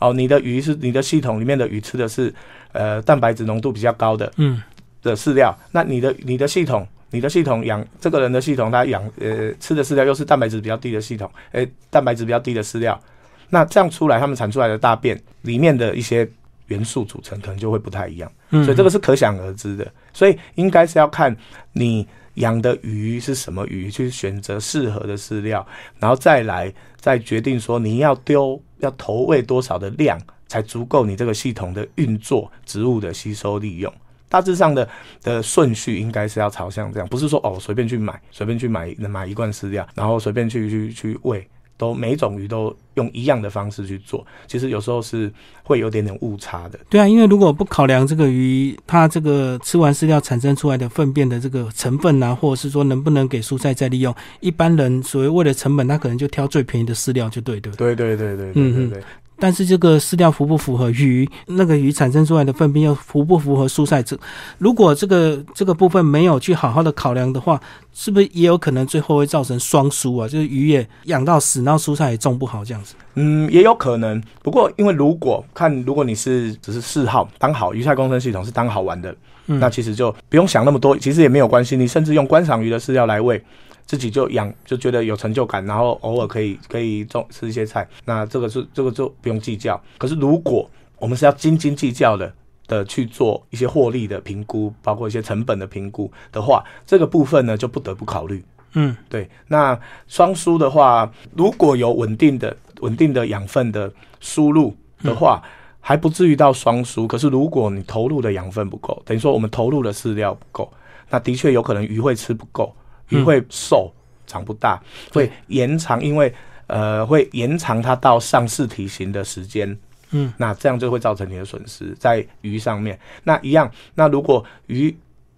[0.00, 2.32] 哦，你的鱼是你的系统里面的鱼吃的是
[2.72, 4.60] 呃蛋白质浓度比较高的嗯
[5.02, 6.86] 的饲料，那你的你的系统。
[7.10, 13.00] 你的系统养这个人的系统，他养呃吃的饲料又是蛋白质比较低的系统，诶、蛋白质比较低的饲料，
[13.48, 16.28] 那这样出来，他们产出来的大便里面的一些
[16.66, 19.90] 元素组成可能就会不太一样，嗯，所以这个是可想而知的。
[20.12, 21.34] 所以应该是要看
[21.72, 25.66] 你养的鱼是什么鱼，去选择适合的饲料，
[25.98, 33.90] 然后再来再决定说你要丢要投喂多少的量，才足够你这个系统的运作、植物的吸收利用。
[34.28, 34.88] 大致上的
[35.22, 46.78] 的顺序应该是要朝向这样，不是说哦随便去买，随便去买买一罐饲料，然后随便去去去喂，都每种鱼都用一样的方式去做，其实有时候是会有点点误差的。
[46.90, 57.94] 对啊，因为如果不考量这个鱼，它这个吃完饲料产生出来的粪便的这个成分啊，或者是说能不能给蔬菜再利用，一般人所谓为了成本，他可能就挑最便宜的饲料就对，对不对？
[57.94, 59.02] 对对对对对对对，
[59.38, 64.02] 但是这个饲料符不符合鱼那个鱼产生出来的粪便又符不符合蔬菜？
[64.02, 64.18] 这
[64.58, 67.60] 如果这个这个部分没有去好好的考量的话，
[67.92, 70.26] 是不是也有可能最后会造成双输啊？
[70.26, 72.94] 就是鱼也养到死，然后蔬菜也种不好这样子。
[73.14, 74.22] 嗯，也有可能。
[74.42, 79.14] 不过因为如果看，如果你是只是嗜好当好鱼菜共生系统是当好玩的，
[79.46, 81.76] 嗯那其实就不用想那么多，其实也没有关系。
[81.76, 83.42] 你甚至用观赏鱼的饲料来喂，
[83.88, 89.82] 自己就养，就觉得有成就感，然后偶尔可以可以种吃一些菜，那这个是这个就不用计较。
[89.98, 90.70] 可是如果
[91.00, 92.32] 我们是要斤斤计较的。
[92.68, 98.44] 的去做一些获利的评估，包括一些成本的评估的话，这个部分呢就不得不考虑。
[98.74, 105.42] 嗯，对，那双输的话，如果有稳定的、稳定的养分的输入的话，
[105.80, 107.08] 还不至于到双输。
[107.08, 110.70] 可是如果你投入的养分不够，等于说我们投入的饲料不够，
[111.08, 112.70] 那的确有可能鱼会吃不够，
[113.08, 113.92] 鱼会瘦、
[114.26, 114.80] 长不大，
[115.12, 116.32] 会延长，因为
[116.66, 119.76] 呃会延长它到上市体型的时间。
[120.10, 122.98] 嗯，那这样就会造成你的损失在鱼上面。
[123.22, 124.96] 那一样，那如果鱼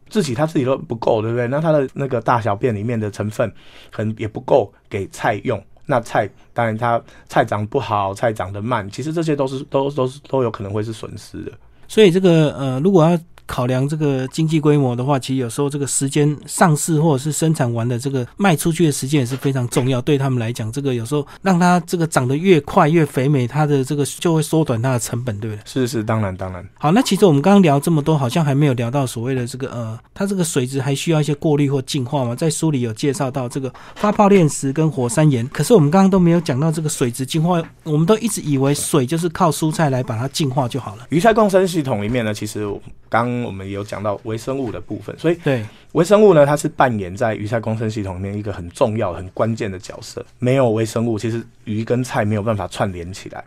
[0.09, 1.49] 自己它自己都不够，对不对？
[1.49, 3.53] 那它的那个大小便里面的成分
[3.91, 5.61] 可能也不够给菜用。
[5.87, 11.51] 那菜当然它菜长不好，菜长得慢，其实这些都是都都是都有可能会是损失的。
[11.89, 13.19] 所以这个呃，如果要
[13.51, 20.01] 考量这个经济规模的话，其实有时候这个时间上市或者是生产完的这个卖出去的时间也是非常重要。
[20.01, 25.63] 对他们来讲，这个有时候让它这个长得越快越肥美，它的这个就会缩短它的成本，对不对？
[25.65, 26.65] 是是，当然当然。
[26.79, 32.37] 好，那其实我们刚刚聊这么多，好像还没有聊到所谓的这个呃，它这个水质还需要一些过滤或净化吗？
[32.37, 41.07] 在书里有介绍到这个发泡炼石跟火山岩，可是我们刚刚都没有讲到这个水质净化，我们都一直以为水就是靠蔬菜来把它净化就好了。
[41.09, 42.65] 鱼菜共生系统里面呢，其实
[43.09, 50.25] 刚我们也有讲到微生物的部分，所以对，微生物呢，它是扮演在鱼菜共生系统里面一个很重要、很关键的角色。
[50.39, 53.45] 没有微生物，其实鱼跟菜没有办法串联起来。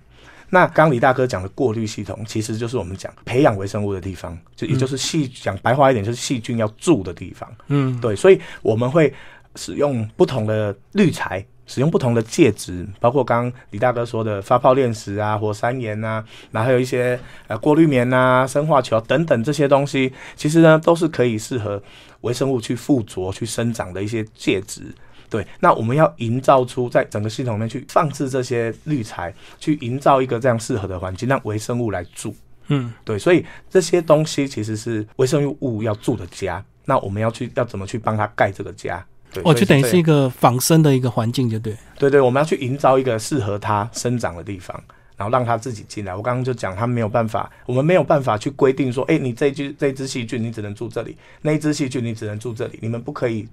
[0.49, 7.51] 那刚李大哥讲的过滤系统，其实就是我们讲培养微生物的地方，就也就是细讲白话一点，就是细菌要住的地方。
[7.69, 9.12] 嗯，对，所以我们会
[9.56, 21.82] 使用不同的滤材，使用不同的介质，包括刚刚李大哥说的发泡炼石啊、火山岩啊，然后还有一些呃过滤棉啊、生化球等等这些东西，其实呢都是可以适合
[22.21, 24.84] 微生物去附着、去生长的一些介质。
[25.30, 32.36] 对，那我们要营造出在整个系统里面去放置这些滤材，去营造一个这样适合的环境，让微生物来住。
[32.67, 36.63] 嗯，对，所以这些东西其实是微生物要住的家。
[36.86, 39.04] 那我们要去要怎么去帮它盖这个家？
[39.34, 41.76] 对，哦，所以这就等于是一个仿生的一个环境，就对。
[41.98, 44.82] 对对，我们要去营造一个适合它生长的地方，
[45.17, 46.15] 然后让它自己进来。
[46.15, 53.48] 我刚刚就讲，它没有办法，我们没有办法去规定说，哎，你这一只这一只细菌你只能住这里，那一只细菌你只能住这里，你们不可以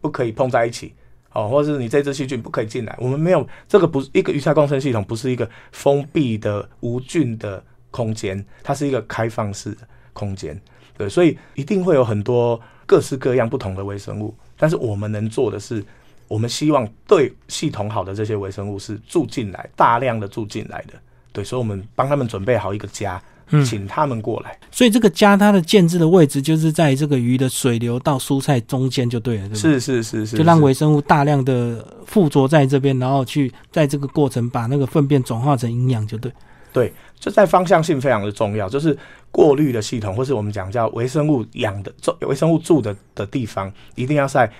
[0.00, 0.92] 不可以碰在一起。
[1.32, 7.60] 哦，或者是你这只细菌不可以进来，我们没有这个不是一个鱼菜共生系统，不是一个封闭的无菌的
[7.90, 9.78] 空间，它是一个开放式的
[10.12, 10.56] 空间。
[10.96, 15.84] 对，所以一定会有很多各式各样不同的微生物，但是我们能做的是，
[16.28, 20.94] 我们希望对系统好的这些微生物是住进来，大量的住进来的。
[21.32, 24.56] 对，所以我们帮他们准备好一个家，嗯请他们过来。
[24.70, 29.58] 所以这个家它的建制的位置就是在这个鱼的水流到蔬菜中间就对了，对不对？
[29.58, 36.32] 是是是是，就让微生物大量的附着在这边，然后去在这个过程把那个粪便转化成营养，就对
[36.72, 36.92] 对。
[37.24, 38.94] 这在方向性非常的重要，就是
[39.30, 44.52] 过滤的系统，或是我们讲叫微生物养的住微生物住的的地方，一定要在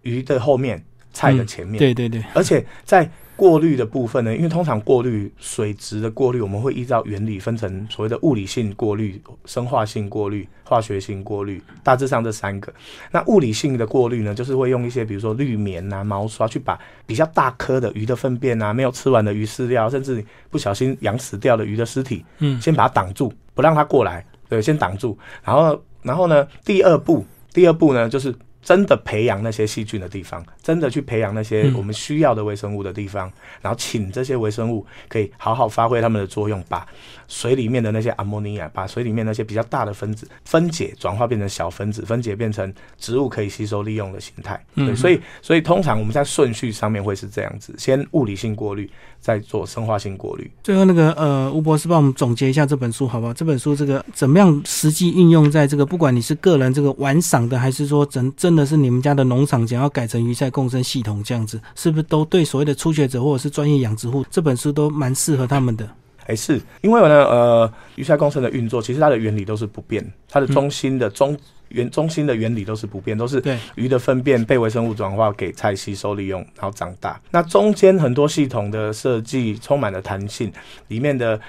[0.00, 1.78] 鱼的后面、菜的前面。
[1.78, 3.06] 对对对，而且在
[3.38, 12.74] 过滤的部分呢，因为通常过滤水质的过滤，我们会依照原理分成所谓的物理性过滤、生化性过滤、化学性过滤，大致上这三个。
[13.12, 25.16] 那物理性的过滤呢，就是会用一些比如说滤棉啊、毛刷去把比较大颗的鱼的粪便啊、没有吃完的鱼饲料，甚至你不小心养死掉的鱼的尸体，嗯，先把它挡住，不让它过来，对，先挡住。
[25.44, 31.74] 然后，然后呢，第二步，第二步呢，就是真的培养那些细菌的地方，真的去培养那些嗯。
[31.74, 36.86] 我们需要的微生物的地方，然后请这些微生物可以好好发挥它们的作用，把
[37.28, 44.60] 水里面的那些阿莫尼亚，把水里面那些比较大的分子分解转化变成小分子，分解变成植物可以吸收利用的形态。
[44.74, 50.50] 对，嗯所以所以通常我们在顺序上面会是这样子，先物理性过滤，再做生化性过滤。
[50.64, 53.34] 最后那个呃，吴博士帮我们总结一下这本书好不好？
[53.34, 65.86] 这本书这个怎么样实际应用在这个，不管你是个人这个玩赏的，还是说真真的是你们家的农场想要改成鱼菜共生系统这样子，是不是都对所谓的初学者或者是专业养殖户，这本书都蛮适合他们的？
[66.28, 71.36] 哎，是因为呢，呃，鱼菜共生的运作，其实它的原理都是不变，它的中心的中
[71.70, 77.20] 原中心的原理都是不变，都是对，鱼的粪便被微生物转化给菜吸收利用，然后长大。
[77.30, 80.52] 那中间很多系统的设计充满了弹性，
[80.86, 81.40] 里面的。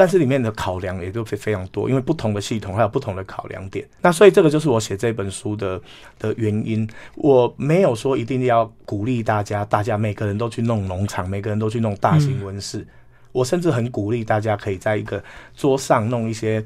[0.00, 3.84] 但是里面的考量也都非非常多，因为不同的系统还有不同的考量点。
[4.00, 5.80] 那所以这个就是我写这本书的
[6.20, 6.88] 的原因。
[7.16, 12.86] 我没有说一定要鼓励大家，大家每个人都去弄农场，每个人都去弄大型温室。
[13.32, 15.22] 我甚至很鼓励大家可以在一个
[15.56, 16.64] 桌上弄一些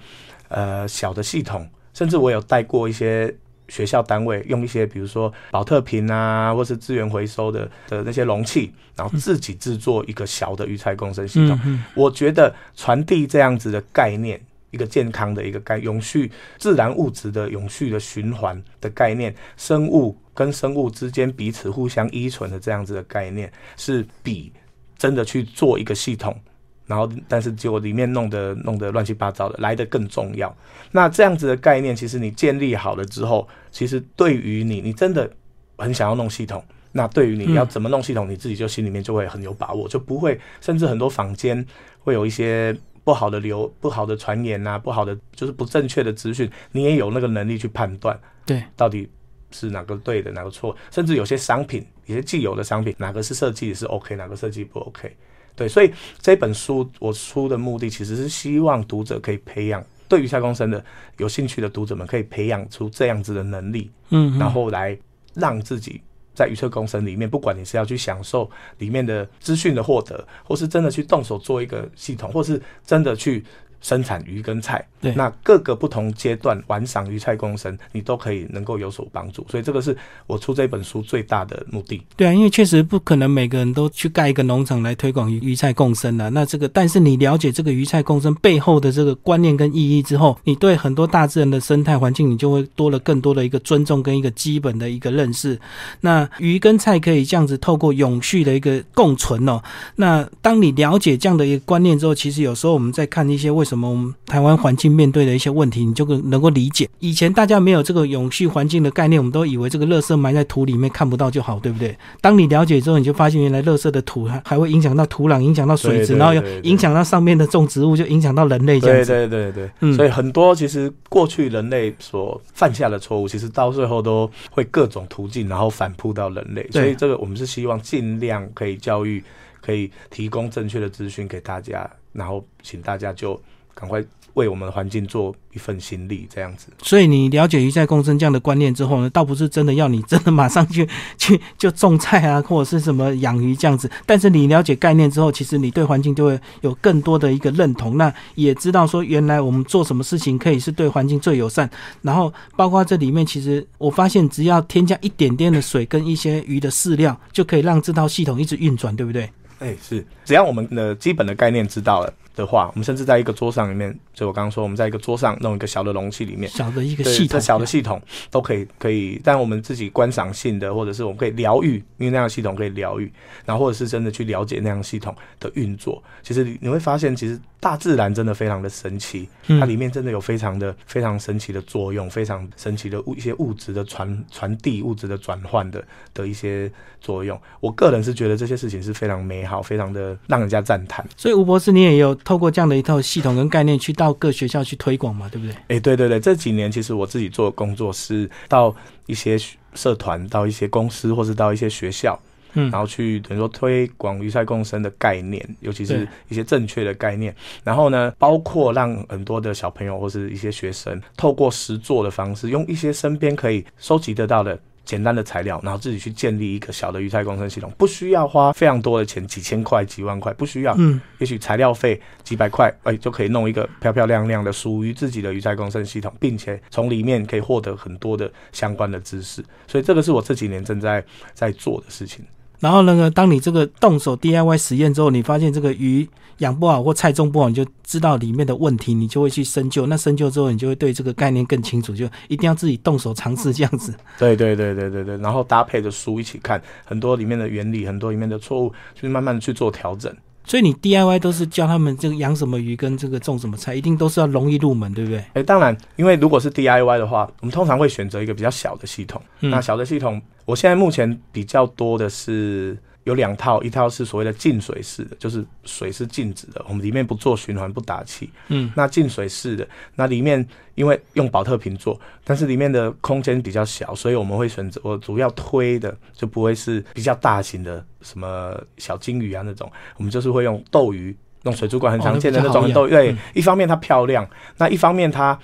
[0.49, 3.35] 呃小的系统，甚至我有带过一些
[3.69, 11.59] 学校单位用一些比如说保特瓶啊，或是资源回收的的那些容器，然后自己制作一个小的鱼菜共生系统。
[11.95, 14.39] 我觉得传递这样子的概念，
[14.71, 24.53] 一个健康的一个概永续自然物质的永续的循环的概念，生物跟生物之间彼此互相依存的这样子的概念，是比
[24.99, 26.39] 真的去做一个系统。
[26.87, 30.55] 然后，但是结果里面弄得弄得乱七八糟的，来的更重要。
[30.91, 35.31] 那这样子的概念，其实你建立好了之后，其实对于你，你真的
[35.79, 41.65] 很想要弄系统，那对于你要怎么弄系统，你自己就心里面就会很有把握，就不会，甚至很多坊间
[42.01, 49.09] 会有一些不好的流、不好的传言啊，不好的就是不正确的资讯，你也有那个能力去判断，对，到底
[49.51, 55.17] 是哪个对的，哪个错，甚至有些商品，有些既有的商品，哪个是设计是 OK，哪个设计不 OK。
[55.55, 60.85] 对，所以这本书我出的目的其实是希望读者可以培养对于下公生的
[61.19, 64.97] 有兴趣的读者们可以培养出这样子的能力，嗯，嗯然后来
[65.35, 66.01] 让自己
[66.35, 73.45] 在预测工程里面，不管你是要去享受里面的资讯的获得，或是真的去动手做一个系统，或是真的去
[73.83, 79.45] 生产鱼跟菜，对那各个不同阶段玩赏鱼菜共生，你都可以能够有所帮助。
[79.51, 79.95] 所以这个是
[80.27, 82.01] 我出这本书最大的目的。
[82.17, 86.29] 对啊，因为确实不可能每个人都去盖一个农场来推广鱼鱼菜共生啊。
[86.29, 95.59] 那这个，但是你了解这个鱼菜共生背后的这个观念跟意义之后，你对很多大自然的生态环境，你就会多了更多的一个尊重跟一个基本的一个认识。
[96.01, 99.61] 那鱼跟菜可以这样子透过永续的一个共存哦。
[99.97, 106.89] 那当你了解这样的一个观念之后，其实有时候我们在看一些为什么我们台湾环境面对的一些问题，你就能够理解。
[106.99, 111.97] 以前大家没有这个永续环境的概念，我们都以为这个垃圾埋在土里面看不到就好，对不对？
[112.21, 119.13] 当你了解之后，你就发现原来垃圾的土还还会影响到土壤，影响到水质，对对然后又对对影响到上面的种植物，就影响到人类这样对子。
[119.13, 126.69] 对对对，嗯所以很多其实过去人类所犯下的错误，其实到最后都会各种途径，然后反扑到人类。
[126.71, 129.23] 所以这个我们是希望尽量可以教育，
[129.61, 133.41] 可以提供正确的资讯给大家，然后请大家就
[133.75, 134.03] 赶快
[134.35, 136.69] 为我们的环境做一份心力，这样子。
[136.83, 143.91] 所以你了解鱼菜共生这样的观念之后呢，倒不是真的要你真的马上去 去就种菜啊，或者是什么养鱼这样子。
[144.07, 151.69] 但是你了解概念之后，其实你对环境就会有更多的一个认同，那也知道说原来我们做什么事情可以是对环境最友善。
[152.01, 159.31] 然后包括这里面，其实我发现只要添加一点点的水跟一些鱼的饲料，就可以让这套系统一直运转，对不对？
[159.59, 162.13] 哎，是，只要我们的基本的概念知道了。
[162.35, 169.21] 的话，我们甚至在一个桌上里面，就我刚刚说，我们在一个桌上弄一个小的容器里面，小的一个系统，小的系统都可以，可以。
[169.23, 173.13] 但我们自己观赏性的，或者是我们可以疗愈，因为那样系统可以疗愈，
[173.45, 176.03] 然后或者是真的去了解那样系统的运作。
[176.23, 185.81] 其实你会发现，其实大自然真的非常的神奇，它里面真的有非常的非常神奇的作用，非常神奇的物一些物质的传传递、物质的转换的
[186.13, 186.69] 的一些
[187.01, 187.41] 作用。
[187.61, 191.07] 我个人是觉得这些事情是非常美好，非常的让人家赞叹。
[191.17, 192.13] 所以吴博士，你也有。
[192.25, 195.55] 透过这样的一套系统跟概念，去到各学校去推广嘛，对不对？
[195.69, 198.75] 哎，对对对，这几年其实我自己做的工作是到
[199.07, 199.39] 一些
[199.75, 202.19] 社团、到一些公司，或是到一些学校，
[202.55, 207.35] 嗯，然后去等于说推广鱼菜共生的概念，尤其是一些正确的概念。
[207.65, 214.59] 然后呢，包括让很多的小朋友或是一些学生，透过实做的方式，用一些身边可以收集得到的。
[214.85, 220.75] 简单的材料，然后自己去建立一个小的鱼菜共生系统，不需要花非常多的钱，几千块、几万块，不需要。
[220.77, 229.41] 嗯，也许材料费几百块，哎，就可以弄一个漂漂亮亮的属于自己的鱼菜共生系统，并且从里面可以获得很多的相关的知识。
[229.69, 232.25] 所以这个是我这几年正在在做的事情。
[232.63, 236.09] 然后那个，当你这个动手 DIY 实验之后，你发现这个鱼
[236.39, 239.85] 养不好或菜种不好，你就知道里面的问题，你就会去深究。
[239.87, 243.93] 那深究之后，你就会对这个概念更清楚，就一定要自己动手尝试这样子。
[244.17, 250.15] 对对对对对对，然后搭配着书一起看，很多里面的原理，很多里面的错误，就是慢慢的去做调整。
[250.45, 255.25] 所以你 DIY 都是教他们这个养什么鱼跟这个种什么菜，一定都是要容易入门，对不对？
[255.35, 259.23] 哎，当然，因为如果是 DIY 的话，我们通常会选择一个比较小的系统。
[259.39, 262.79] 那小的系统，我现在目前比较多的是。
[263.05, 268.31] 有两套，一套是所谓的净水式的，就是水是静止的，我们里面不做循环，不打气。
[268.47, 269.67] 嗯，那净水式的，
[269.97, 281.13] 那里面因为用保特瓶做，但是里面的空间比较小，所以我们会选择我主要推的就不会是比较大型的什么小金鱼啊那种，我们就是会用斗鱼，
[281.43, 282.91] 用水族馆很常见的那种斗鱼。
[282.91, 284.25] 对，一方面它漂亮，
[284.59, 285.37] 那一方面它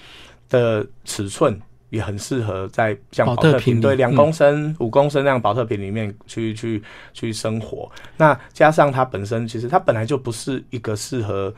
[0.48, 1.60] 的尺寸。
[1.90, 6.82] 也很适合在像保特瓶对两公升、五公升那样保特瓶里面去去
[7.12, 7.90] 去生活。
[8.16, 11.54] 那加上它本身其实它本来就不是一个适合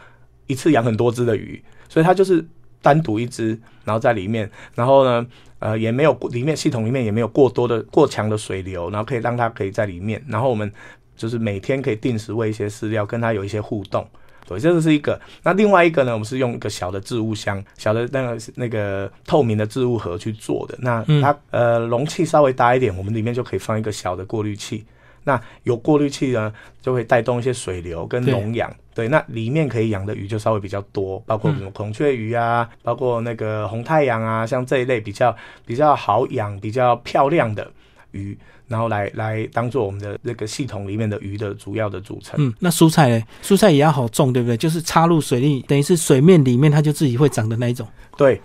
[0.46, 2.44] 一次养很多只的鱼，所以它就是
[2.80, 5.26] 单独一只，然后在里面，然后呢，
[5.58, 10.72] 呃，也没有里面系统里面也没有过多的过强的水流，然后可以让它可以在里面，然后我们
[11.16, 14.06] 就是每天可以定时喂一些饲料，跟它有一些互动。
[14.50, 15.18] 对，这个是一个。
[15.44, 16.12] 那另外一个呢？
[16.12, 20.76] 我们是用一个小的置物箱，小的那个那个透明的置物盒去做的。
[20.80, 24.84] 那它呃容器稍微大一点，我们里面就可以放一个小的过滤器。
[25.22, 28.68] 那有过滤器呢，就会带动一些水流跟溶氧。
[28.92, 35.34] 对，那里面可以养的鱼就稍微比较多，包括什么孔雀鱼啊，包括那个红太阳啊，像这一类比较
[35.64, 37.70] 比较好养、比较漂亮的
[38.12, 38.36] 鱼。
[38.68, 42.36] 然后来来当做我们的那个系统里面的鱼的主要的组成。
[42.38, 43.20] 嗯，那蔬菜呢？
[43.42, 44.56] 蔬菜也要好种，对不对？
[44.56, 47.84] 就是插入水里，等于是水面里面它就自己会长的那一种。
[48.16, 48.40] 对，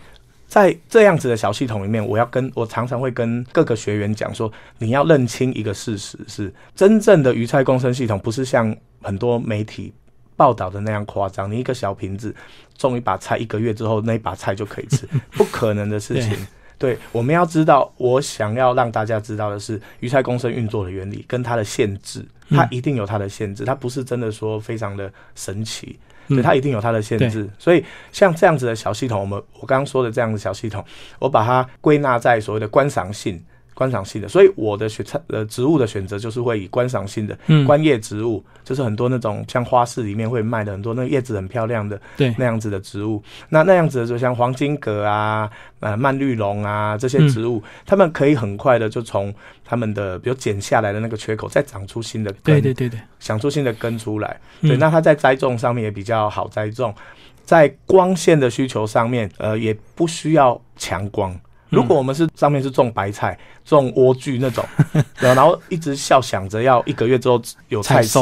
[0.47, 9.93] 在这样子的小系统里面，我要跟我常常会跟各个学员讲说，你要认清一个事实是，真正的鱼菜共生系统不是像很多媒体
[10.35, 11.51] 报道的那样夸张。
[11.51, 12.35] 你一个小瓶子
[12.75, 15.07] 种一把菜，一个月之后那一把菜就可以吃，
[15.37, 16.35] 不可能的事情。
[16.77, 25.97] 对，我们要知道，我想要让大家知道的是，鱼菜共生运作的原理跟它的限制，它一定有它的限制，它不是真的说非常的神奇，
[26.27, 27.49] 对，它一定有它的限制。
[27.57, 30.83] 所以像这样子的小系统，我们我刚刚说的这样的小系统，
[31.19, 33.43] 我把它归纳在所谓的观赏性。
[33.75, 42.33] 观赏性的，所以我的选菜呃植物的选择就是会以观赏性的观叶植物，就是很多那种像花市里面会卖的很多那叶子很漂亮的对。
[42.37, 45.47] 那样子的植物，那那样子的就像黄金葛啊、
[45.81, 49.33] 呃蔓绿绒啊这些植物，它们可以很快的就从
[49.65, 56.95] 它们的比如剪下来的那个缺口再长出新的根，对对对对，长出新的根出来，对，那它在栽种上面也比较好栽种，
[57.43, 61.37] 在光线的需求上面，呃也不需要强光。
[61.75, 64.65] 如果我们是上面是种白菜、种莴苣那种，
[65.19, 68.19] 然后一直笑想着要一个月之后有菜吃，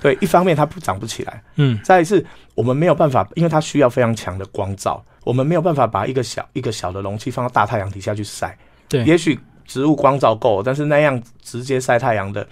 [0.00, 2.24] 对，一方面它不长不起来，嗯，再一次
[2.54, 8.56] 我们没有办法，因为它需要非常强的光照，我们没有办法把一个小一个小的容器放到大太阳底下去晒，
[8.88, 12.46] 对，也许植物光照够，但是那样直接晒太阳的。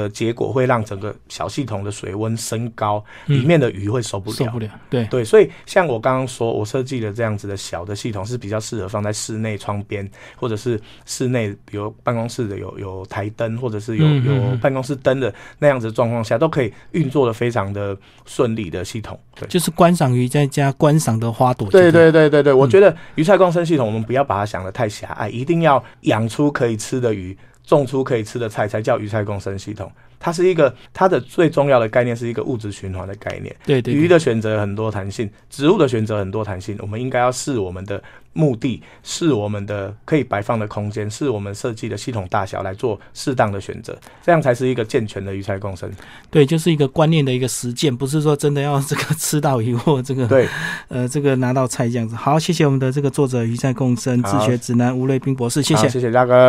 [0.00, 4.36] 的结果会让整个小系统的水温升高，里面的鱼会受不了。
[4.36, 19.18] 受不了，对对，所以像我刚刚说，我设计的这样子的小的系统是比较适合放在室内窗边，或者是室内比如办公室的有有台灯，或者是有有嗯办公室灯的那样子的状况下，都可以运作的非常的顺利的系统。
[19.34, 19.46] 对。
[19.48, 21.68] 就是观赏鱼再加观赏的花朵。
[21.70, 29.90] 对对对对对对，我嗯觉得鱼菜共生系统，我们不要把它想的太狭隘，一定要养出可以吃的鱼，种出可以吃的菜，才叫鱼菜共生系统。
[30.18, 33.54] 它是一个它的最重要的概念是一个物质循环的概念。
[33.66, 38.00] 对对对鱼的选择很多弹性，植物的选择很多弹性，我们应该要视我们的
[38.32, 45.90] 目的，视我们的可以摆放的空间，视我们设计的系统大小来做适当的选择，这样才是一个健全的鱼菜共生。
[46.30, 50.46] 对，就是一个观念的一个实践，不是说真的要这个吃到鱼或这个对，
[50.86, 52.14] 呃这个拿到菜这样子。
[52.14, 55.88] 好，谢谢我们的这个作者鱼菜共生自学指南吴瑞斌博士，谢谢。
[55.88, 56.40] 谢谢大哥。